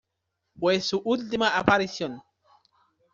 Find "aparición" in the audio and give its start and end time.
1.49-2.23